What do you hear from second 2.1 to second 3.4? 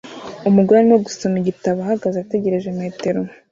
ategereje metero